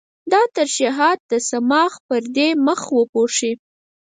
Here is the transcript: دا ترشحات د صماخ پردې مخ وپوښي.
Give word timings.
دا 0.31 0.41
ترشحات 0.55 1.19
د 1.31 1.33
صماخ 1.49 1.93
پردې 2.07 2.47
مخ 2.65 2.81
وپوښي. 2.97 3.51